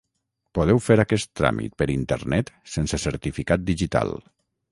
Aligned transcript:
Podeu 0.57 0.79
fer 0.85 0.95
aquest 1.03 1.29
tràmit 1.41 1.75
per 1.81 1.87
internet 1.97 2.51
sense 2.77 3.01
certificat 3.05 3.67
digital. 3.69 4.19